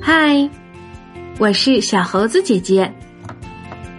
[0.00, 0.48] 嗨，
[1.38, 2.92] 我是小猴子姐姐。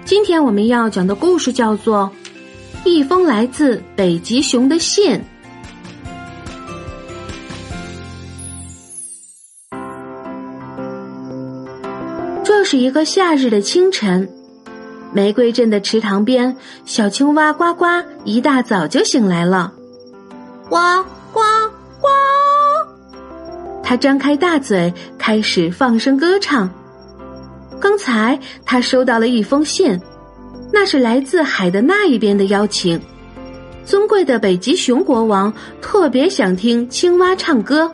[0.05, 2.11] 今天我们要讲的故事叫做
[2.89, 5.11] 《一封来自北极熊的信》。
[12.43, 14.29] 这是一个夏日的清晨，
[15.11, 17.85] 玫瑰镇的池塘边，小青蛙呱呱
[18.23, 19.73] 一大早就醒来了，
[20.69, 20.77] 呱
[21.31, 21.41] 呱
[23.85, 23.95] 他！
[23.95, 26.69] 张开大嘴，开始放声歌唱。
[27.79, 29.97] 刚才他收到了一封信，
[30.73, 32.99] 那是来自海的那一边的邀请。
[33.85, 37.89] 尊贵的北极熊国王特别想听青蛙唱歌。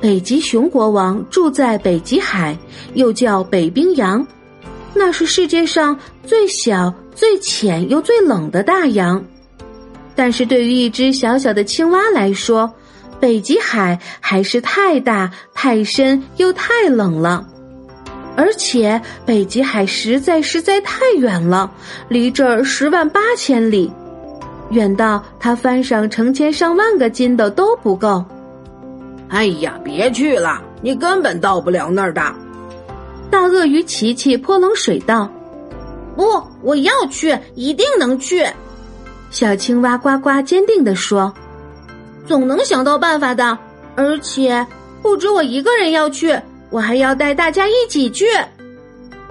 [0.00, 2.58] 北极熊国王住在北极海，
[2.94, 4.26] 又叫北冰洋，
[4.92, 9.24] 那是世界上最小、最浅又最冷的大洋。
[10.16, 12.72] 但是对于一只小小的青蛙来说，
[13.20, 17.46] 北极海还是太大、太深又太冷了。
[18.36, 21.70] 而且北极海实在实在太远了，
[22.08, 23.92] 离这儿十万八千里，
[24.70, 28.24] 远到他翻上成千上万个筋斗都不够。
[29.28, 32.22] 哎呀，别去了，你根本到不了那儿的。
[33.30, 35.30] 大鳄鱼琪琪泼冷水道
[36.16, 36.24] ：“不，
[36.62, 38.46] 我要去，一定能去。”
[39.30, 41.32] 小青蛙呱呱坚定地说
[42.30, 43.58] ：“总能想到办法的，
[43.96, 44.64] 而且
[45.02, 46.32] 不止我一个人要去，
[46.70, 48.24] 我还要带大家一起去。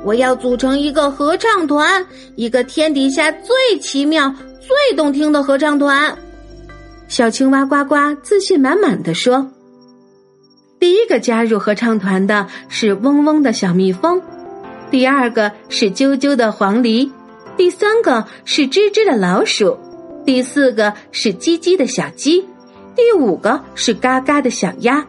[0.04, 6.14] 我要组成一个合唱团，一个天底下最奇妙、最动听的合唱团。”
[7.08, 9.50] 小青蛙呱呱自信满满的说。
[10.78, 14.22] 第一个加入合唱团的是嗡嗡的小蜜蜂，
[14.92, 17.10] 第二个是啾啾的黄鹂，
[17.56, 19.78] 第三个是吱吱的老鼠，
[20.26, 22.46] 第四个是叽叽的小鸡，
[23.00, 25.06] 第五个是嘎嘎的小鸭。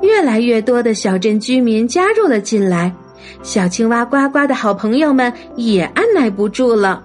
[0.00, 2.94] 越来越多的小镇居民加入了进来，
[3.42, 7.02] 小青蛙呱呱的好朋友们也按耐不住了。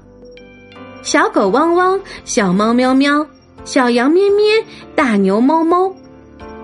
[1.01, 3.25] 小狗汪汪，小猫喵喵，
[3.65, 4.63] 小羊咩咩，
[4.93, 5.91] 大牛哞哞。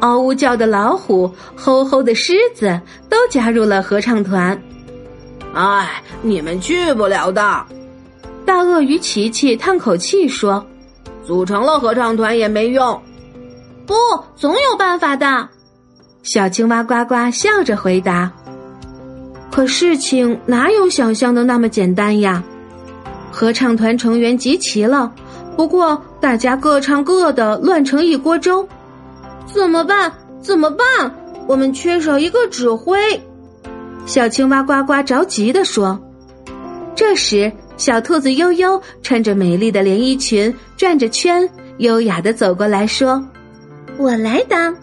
[0.01, 2.79] 嗷呜叫的老虎，吼吼的狮子，
[3.09, 4.55] 都加入了合唱团。
[5.55, 7.41] 哎，你们去不了的。
[8.45, 10.63] 大鳄鱼琪琪叹口气说
[11.25, 13.01] ：“组成了合唱团也没用。”
[13.85, 13.93] 不，
[14.35, 15.49] 总有办法的。
[16.23, 18.31] 小青蛙呱呱笑着回答
[19.51, 22.43] ：“可事情哪有想象的那么简单呀？”
[23.31, 25.11] 合唱团成员集齐了，
[25.55, 28.67] 不过大家各唱各的，乱成一锅粥。
[29.45, 30.11] 怎么办？
[30.41, 31.15] 怎么办？
[31.47, 32.97] 我们缺少一个指挥。
[34.05, 35.99] 小青蛙呱呱着急地说。
[36.93, 41.49] 这时，小兔子悠悠穿着美丽的连衣裙，转着圈，
[41.79, 43.23] 优雅的走过来说
[44.01, 44.75] ：“我来当。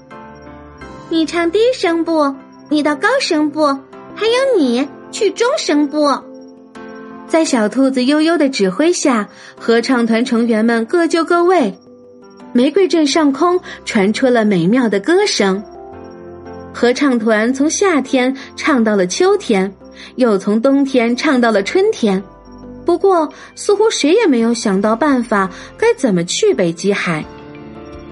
[1.09, 2.33] 你唱低声部，
[2.69, 3.67] 你到高声部，
[4.15, 6.09] 还有你去中声部。”
[7.27, 9.28] 在小兔子悠悠的指挥下，
[9.59, 11.77] 合唱团成员们各就各位。
[12.53, 15.61] 玫瑰镇上空传出了美妙的歌声，
[16.73, 19.71] 合唱团从夏天唱到了秋天，
[20.15, 22.23] 又从冬天唱到了春天。
[22.87, 27.25] 不过，似乎谁也没有想到办法该怎么去北极海。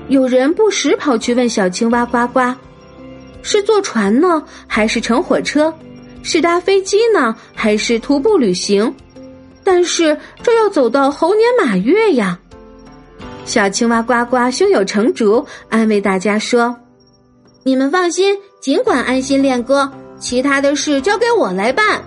[0.08, 2.40] 有人不时跑去问小青蛙呱呱
[3.42, 5.72] ：“是坐船呢，还是乘火车？
[6.22, 8.92] 是搭飞机呢，还是徒步旅行？”
[9.64, 12.38] 但是这要走到猴年马月呀。
[13.44, 16.74] 小青蛙呱呱胸有成竹，安慰大家说
[17.64, 19.90] ：“你们放心，尽管安心练歌，
[20.20, 22.00] 其他的事交给我来办。”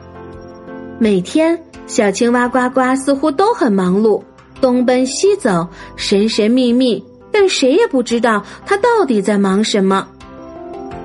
[0.99, 4.21] 每天，小青蛙呱呱似乎都很忙碌，
[4.61, 5.67] 东奔西走，
[5.97, 10.07] 神神秘秘，但谁也不知道他到底在忙什么。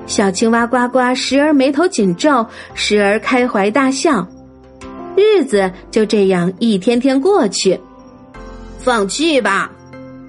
[0.07, 4.27] 小青蛙呱呱时而眉头紧皱，时而开怀大笑，
[5.15, 7.79] 日子就这样一天天过去。
[8.79, 9.71] 放弃吧。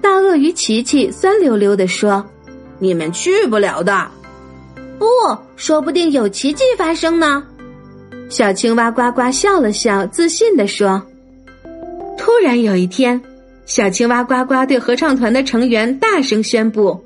[0.01, 2.25] 大鳄鱼琪琪酸溜溜地说
[2.79, 4.07] ：“你们去不了的。”
[4.97, 5.05] 不，
[5.55, 7.43] 说不定有奇迹发生呢。
[8.29, 11.01] 小青蛙呱呱笑了笑，自信地说
[12.17, 13.21] ：“突然有一天，
[13.67, 17.03] 小青蛙呱呱对合唱团的成员大声宣布：‘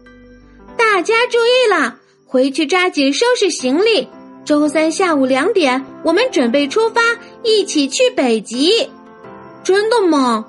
[0.77, 4.07] 大家注意了，回去抓紧收拾行李。
[4.45, 7.01] 周三下午两点，我们准备出发，
[7.43, 8.89] 一起去北极。’
[9.63, 10.45] 真的吗？”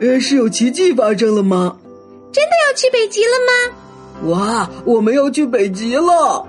[0.00, 1.76] 呃，是有奇迹发生了吗？
[2.32, 4.30] 真的要去北极了吗？
[4.30, 6.46] 哇，我们要去北极了！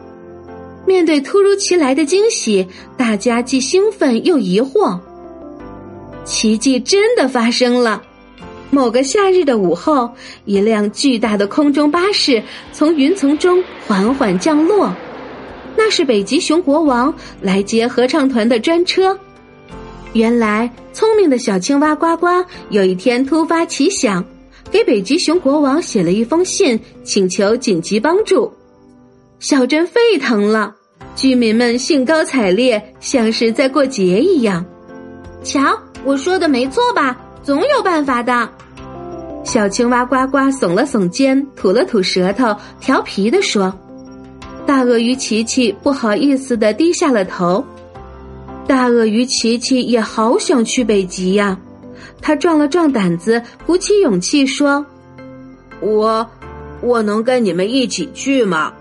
[0.85, 4.99] 面对突如其来的惊喜，大家既兴奋又疑惑。
[6.23, 8.03] 奇迹真的发生了。
[8.75, 10.13] 某个夏日的午后，
[10.43, 12.43] 一辆巨大的空中巴士
[12.73, 14.93] 从云层中缓缓降落。
[15.77, 19.17] 那是北极熊国王来接合唱团的专车。
[20.11, 22.27] 原来，聪明的小青蛙呱呱
[22.69, 24.21] 有一天突发奇想，
[24.69, 28.51] 给北极熊国王写了一封信，请求紧急帮助。
[29.39, 30.75] 小镇沸腾了，
[31.15, 34.65] 居民们兴高采烈，像是在过节一样。
[35.45, 35.61] 瞧，
[36.03, 37.17] 我说的没错吧？
[37.41, 38.49] 总有办法的。
[39.45, 43.73] 小青蛙呱呱耸了耸肩，吐了吐舌头，调皮地说。
[44.65, 47.63] 大鳄鱼琪琪不好意思的低下了头，
[48.67, 51.57] 大鳄鱼琪琪也好想去北极呀，
[52.19, 54.83] 他壮了壮胆子，鼓起勇气说
[55.79, 56.27] ：“我，
[56.81, 58.73] 我能跟你们一起去吗？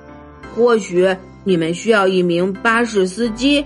[0.57, 1.15] 或许
[1.45, 3.63] 你们需要一名巴士司机，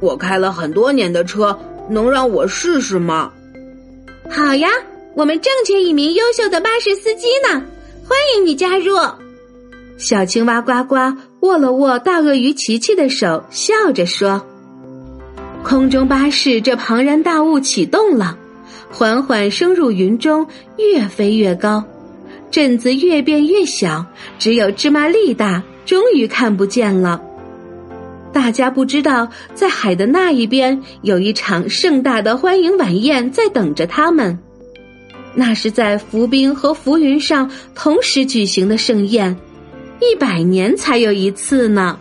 [0.00, 1.58] 我开了很多年的车，
[1.88, 3.32] 能让我试试吗
[4.30, 4.68] ？”“好呀，
[5.14, 7.62] 我们正缺一名优秀的巴士司机呢，
[8.04, 8.96] 欢迎你加入。”
[9.98, 10.96] 小青蛙呱呱
[11.40, 14.44] 握了握大鳄鱼琪琪的手，笑着说
[15.62, 18.36] ：“空中巴士这庞然大物启动了，
[18.90, 21.84] 缓缓升入云中，越飞越高，
[22.50, 24.04] 镇子越变越小，
[24.38, 27.22] 只有芝麻粒大，终于看不见了。
[28.32, 34.36] 大家不知道，在海的那一边有一场盛大的欢迎晚宴在等着他们，
[35.34, 39.36] 那是在浮冰和浮云上同时举行的盛宴。”
[40.00, 41.96] 一百年才有一次呢，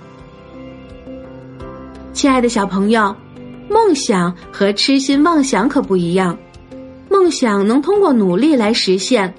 [2.14, 3.16] 亲爱的小朋友，
[3.70, 6.36] 梦想和痴心妄想可不一样。
[7.10, 9.32] 梦想能通过努力来实现，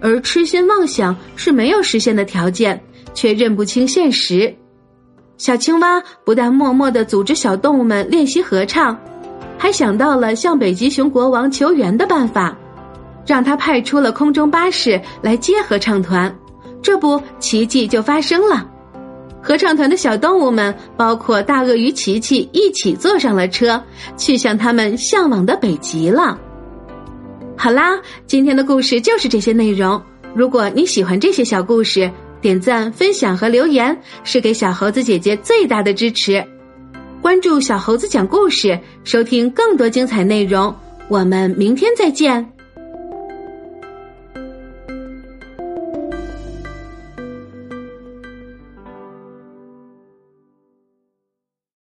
[0.00, 2.82] 而痴心妄想是没有实现的条件，
[3.14, 4.52] 却认不清现实。
[5.36, 8.98] 小青蛙不但默默的组织小动物们练习合唱，
[9.56, 12.58] 还想到了向北极熊国王求援的办法，
[13.28, 16.34] 让他派出了空中巴士来接合唱团。
[16.80, 18.66] 这不，奇迹就发生了。
[19.42, 23.80] 合唱团的小动物们，包括大鳄鱼琪琪，一起坐上了车，
[24.16, 26.38] 去向他们向往的北极了。
[27.54, 30.00] 好啦，今天的故事就是这些内容。
[30.34, 32.10] 如果你喜欢这些小故事，
[32.40, 36.42] 点赞、分享和留言是给小猴子姐姐最大的支持。
[37.20, 40.74] 关注小猴子讲故事，收听更多精彩内容。
[41.08, 42.57] 我们明天再见。